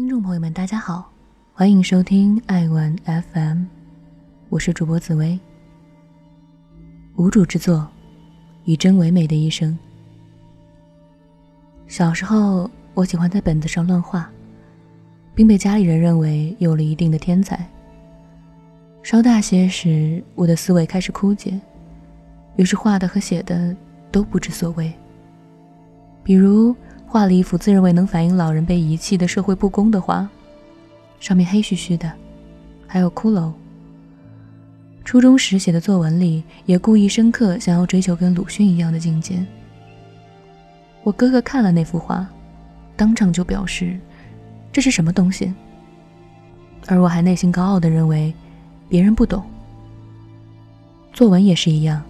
[0.00, 1.12] 听众朋友们，大家好，
[1.52, 3.64] 欢迎收听爱玩 FM，
[4.48, 5.38] 我是主播紫薇。
[7.16, 7.86] 无主之作，
[8.64, 9.78] 以真为美的一生。
[11.86, 14.26] 小时候，我喜欢在本子上乱画，
[15.34, 17.68] 并被家里人认为有了一定的天才。
[19.02, 21.60] 稍大些时，我的思维开始枯竭，
[22.56, 23.76] 于是画的和写的
[24.10, 24.90] 都不知所谓。
[26.24, 26.74] 比如。
[27.10, 30.28] 画了一幅自认为能反映老人被遗弃的社会不公的画，
[31.18, 32.08] 上面黑黢黢的，
[32.86, 33.52] 还有骷髅。
[35.04, 39.44] 初中时写的作文里也故意深刻，想要追求跟鲁迅一样的境界。
[41.02, 42.24] 我哥哥看了那幅画，
[42.94, 43.98] 当场就表示
[44.70, 45.52] 这是什么东西，
[46.86, 48.32] 而我还内心高傲的认为
[48.88, 49.42] 别人不懂。
[51.12, 52.00] 作文也是一样，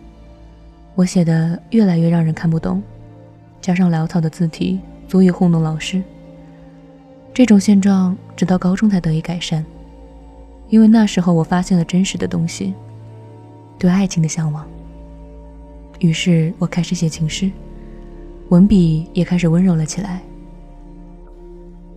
[0.94, 2.82] 我写的越来越让人看不懂，
[3.62, 4.78] 加上潦草的字体。
[5.10, 6.00] 足以糊弄老师。
[7.34, 9.66] 这种现状直到高中才得以改善，
[10.68, 12.72] 因为那时候我发现了真实的东西，
[13.76, 14.64] 对爱情的向往。
[15.98, 17.50] 于是我开始写情诗，
[18.50, 20.22] 文笔也开始温柔了起来。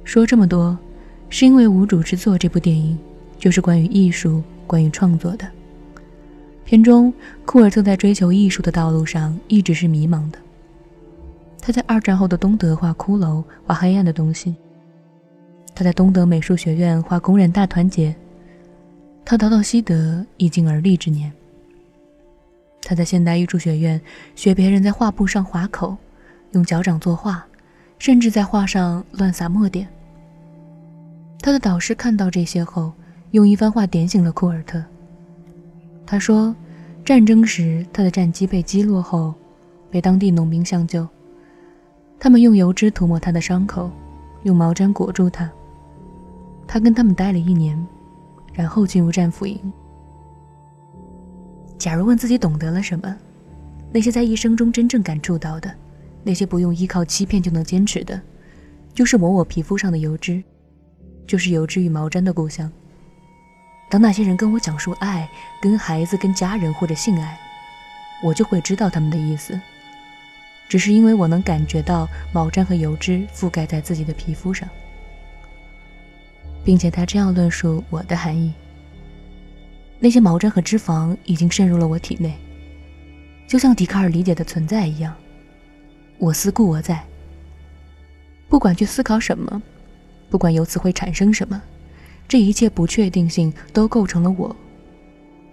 [0.03, 0.75] 说这么多，
[1.29, 2.97] 是因为《无主之作》这部电影
[3.37, 5.47] 就是关于艺术、关于创作的。
[6.65, 7.13] 片中，
[7.45, 10.39] 库尔特在追求艺术的道路上一直是迷茫的。
[11.65, 14.53] 他在二战后的东德画骷髅，画黑暗的东西。
[15.73, 18.13] 他在东德美术学院画工人大团结。
[19.23, 21.31] 他逃到西德已经而立之年。
[22.81, 23.99] 他在现代艺术学院
[24.35, 25.95] 学别人在画布上划口，
[26.51, 27.41] 用脚掌作画，
[27.97, 29.87] 甚至在画上乱撒墨点。
[31.39, 32.91] 他的导师看到这些后，
[33.31, 34.83] 用一番话点醒了库尔特。
[36.05, 36.53] 他说，
[37.05, 39.33] 战争时他的战机被击落后，
[39.89, 41.07] 被当地农民相救。
[42.23, 43.91] 他们用油脂涂抹他的伤口，
[44.43, 45.51] 用毛毡裹住他。
[46.65, 47.77] 他跟他们待了一年，
[48.53, 49.59] 然后进入战俘营。
[51.77, 53.13] 假如问自己懂得了什么，
[53.91, 55.69] 那些在一生中真正感触到的，
[56.23, 58.17] 那些不用依靠欺骗就能坚持的，
[58.93, 60.41] 就是抹我皮肤上的油脂，
[61.27, 62.71] 就是油脂与毛毡的故乡。
[63.89, 65.29] 当那些人跟我讲述爱、
[65.61, 67.37] 跟孩子、跟家人或者性爱，
[68.23, 69.59] 我就会知道他们的意思。
[70.73, 74.67] 只是因为我能感觉到毛毡和油脂覆盖在自己的皮肤上，
[76.65, 78.51] 并且他这样论述我的含义：
[79.99, 82.33] 那些毛毡和脂肪已经渗入了我体内，
[83.47, 85.13] 就像笛卡尔理解的存在一样。
[86.17, 87.05] 我思故我在，
[88.49, 89.61] 不管去思考什么，
[90.27, 91.61] 不管由此会产生什么，
[92.27, 94.55] 这一切不确定性都构成了我。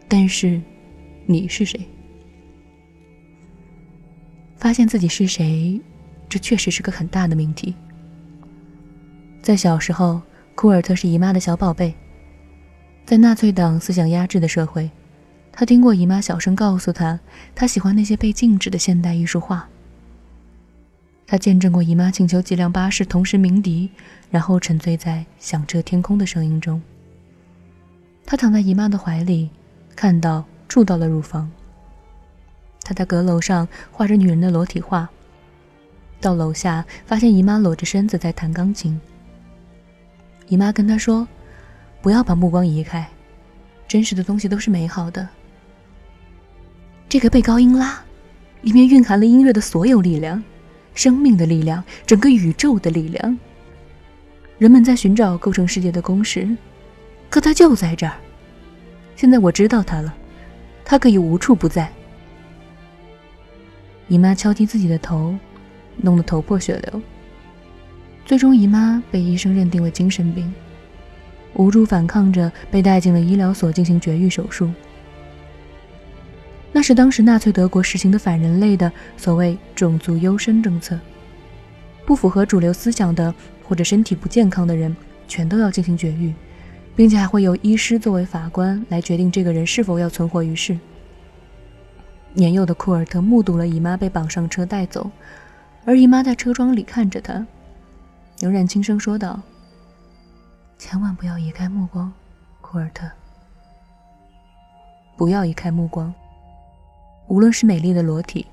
[0.08, 0.58] 但是，
[1.26, 1.78] 你是谁？
[4.60, 5.80] 发现自己是谁，
[6.28, 7.74] 这确实是个很大的命题。
[9.40, 10.20] 在小时候，
[10.54, 11.94] 库尔特是姨妈的小宝贝。
[13.06, 14.90] 在纳粹党思想压制的社会，
[15.50, 17.18] 他听过姨妈小声告诉他，
[17.54, 19.66] 他喜欢那些被禁止的现代艺术画。
[21.26, 23.88] 他见证过姨妈请求几辆巴士同时鸣笛，
[24.30, 26.80] 然后沉醉在响彻天空的声音中。
[28.26, 29.48] 他躺在姨妈的怀里，
[29.96, 31.50] 看到、触到了乳房。
[32.90, 35.08] 他在阁楼上画着女人的裸体画，
[36.20, 39.00] 到楼下发现姨妈裸着身子在弹钢琴。
[40.48, 41.28] 姨妈跟他说
[42.02, 43.08] ：“不要把目光移开，
[43.86, 45.28] 真实的东西都是美好的。”
[47.08, 48.02] 这个贝高音拉，
[48.62, 50.42] 里面蕴含了音乐的所有力量，
[50.92, 53.38] 生命的力量，整个宇宙的力量。
[54.58, 56.56] 人们在寻找构成世界的公式，
[57.28, 58.14] 可它就在这儿。
[59.14, 60.12] 现在我知道它了，
[60.84, 61.88] 它可以无处不在。
[64.10, 65.36] 姨妈敲击自己的头，
[65.96, 67.00] 弄得头破血流。
[68.26, 70.52] 最终，姨妈被医生认定为精神病，
[71.54, 74.68] 无助反抗着，被带进了医疗所进行绝育手术。
[76.72, 80.98] 那是当时纳粹德国实行的反人类的所谓种族优生政策，
[82.04, 83.32] 不符合主流思想的
[83.62, 84.94] 或者身体不健康的人，
[85.28, 86.34] 全都要进行绝育，
[86.96, 90.76] 并且还会由医师作为法官来决定这个人是否要存活于世。
[92.32, 95.10] 年幼的库尔特目睹了姨妈被绑上车带走，
[95.84, 97.44] 而姨妈在车窗里看着他，
[98.38, 99.40] 仍然轻声说道
[100.78, 102.12] ：“千万不要移开目光，
[102.60, 103.10] 库尔特，
[105.16, 106.12] 不要移开目光。
[107.26, 108.46] 无论是美丽的裸体，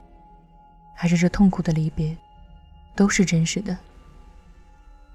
[0.95, 2.17] 还是这痛苦的离别，
[2.95, 3.77] 都是真实的。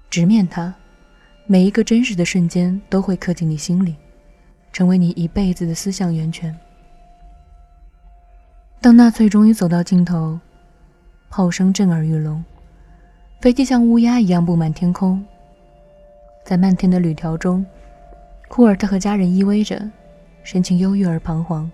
[0.09, 0.73] 直面它，
[1.47, 3.95] 每一个真实的瞬间都会刻进你心里，
[4.71, 6.57] 成为你一辈子的思想源泉。”
[8.83, 10.37] 当纳粹终于走到尽头，
[11.29, 12.43] 炮声震耳欲聋，
[13.39, 15.25] 飞机像乌鸦一样布满天空。
[16.43, 17.65] 在漫天的铝条中，
[18.49, 19.89] 库尔特和家人依偎着，
[20.43, 21.71] 神情忧郁而彷徨。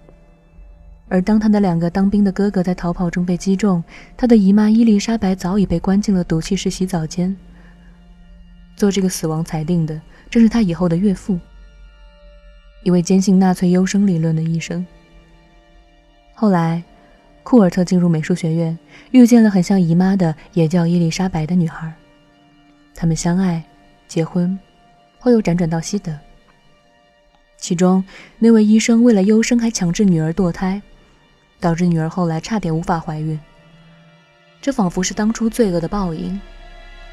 [1.07, 3.83] 而当他的两个当兵的哥哥在逃跑中被击中，
[4.15, 7.35] 他的姨妈伊丽莎白早已被关进了毒气室洗澡间。
[8.75, 11.39] 做这个死亡裁定的正是他以后的岳父，
[12.83, 14.85] 一位坚信纳粹优生理论的医生。
[16.35, 16.83] 后来，
[17.50, 18.78] 库尔特进入美术学院，
[19.10, 21.92] 遇见了很像姨妈的，也叫伊丽莎白的女孩。
[22.94, 23.63] 他们相爱，
[24.07, 24.60] 结婚，
[25.18, 26.16] 后又辗转到西德。
[27.57, 28.04] 其中
[28.38, 30.80] 那位医生为了优生，还强制女儿堕胎。
[31.60, 33.40] 导致女儿后来差点无法怀孕，
[34.62, 36.40] 这仿佛是当初罪恶的报应。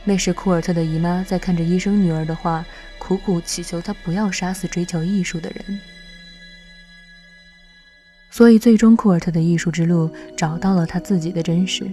[0.05, 2.63] 那时库尔特的姨妈在看着医生女儿的话，
[2.99, 5.81] 苦苦祈求他不要杀死追求艺术的人。
[8.37, 11.87] 所以最终库尔特的艺术之路找到了他自己的真实。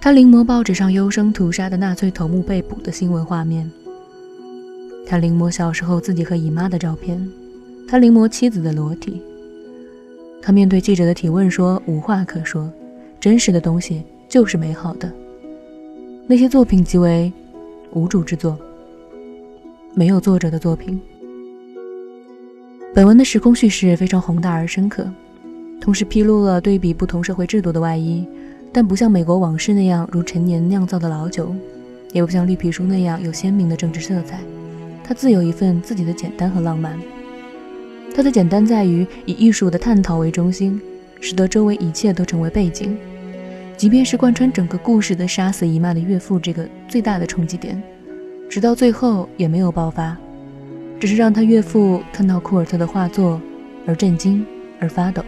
[0.00, 3.70] 他临摹报纸上优生屠杀的纳粹头目被捕的新闻画面，
[5.06, 7.30] 他临摹小时候自己和姨妈的照片，
[7.86, 9.20] 他临摹妻子的裸体。
[10.40, 12.72] 他面对记者的提问说：“无话可说，
[13.20, 15.12] 真实的东西就是美好的。
[16.26, 17.30] 那些作品即为
[17.90, 18.56] 无主之作，
[19.92, 20.98] 没有作者的作品。”
[22.96, 25.06] 本文的时空叙事非常宏大而深刻，
[25.78, 28.26] 同时披露了对比不同社会制度的外衣，
[28.72, 31.54] 但不像美国往事那样如陈年酿造的老酒，
[32.14, 34.40] 也不像绿皮书那样有鲜明的政治色彩。
[35.04, 36.98] 它自有一份自己的简单和浪漫。
[38.14, 40.80] 它的简单在于以艺术的探讨为中心，
[41.20, 42.96] 使得周围一切都成为背景，
[43.76, 47.82] 即便是贯穿整个故事的杀死姨妈的岳父这个最大的冲击点，
[48.48, 50.16] 直到最后也没有爆发，
[50.98, 53.40] 只是让他岳父看到库尔特的画作
[53.86, 54.44] 而震惊
[54.80, 55.24] 而发抖。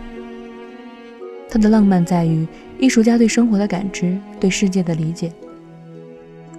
[1.48, 2.46] 他的浪漫在于
[2.78, 5.32] 艺术家对生活的感知，对世界的理解。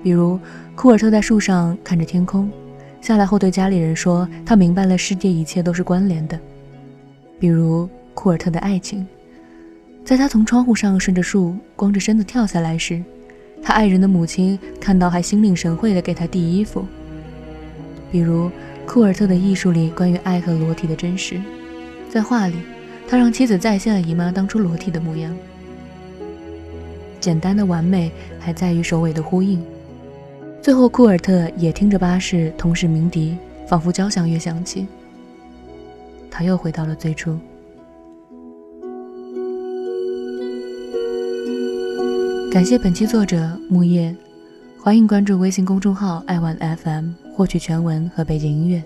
[0.01, 0.39] 比如
[0.75, 2.49] 库尔特在树上看着天空。
[3.01, 6.37] 下来后对家里人说，他明白了世界一切都是关联的，
[7.39, 9.07] 比如库尔特的爱情。
[10.03, 13.01] 在他从窗户上顺着树光着身子跳下来时，
[13.61, 16.85] 他爱人的母亲看到还心领神会地给他递衣服。
[18.11, 18.49] 比如
[18.91, 21.39] 库尔特的艺术里关于爱和裸体的真实，
[22.09, 22.55] 在画里，
[23.07, 25.31] 他让妻子再现了姨妈当初裸体的模样。
[27.19, 29.63] 简单的完美还在于首尾的呼应。
[30.59, 33.37] 最后，库尔特也听着巴士同时鸣笛，
[33.67, 34.87] 仿佛交响乐响起。
[36.31, 37.37] 他又回到了最初。
[42.51, 44.15] 感谢本期作者木叶，
[44.79, 48.83] 欢迎关注微信公众号“爱玩 FM” 获取全文和背景音乐。